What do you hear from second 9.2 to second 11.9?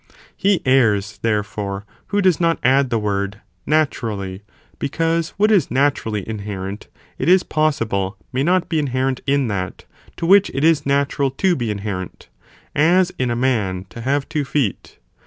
in that, to which it is na tural to be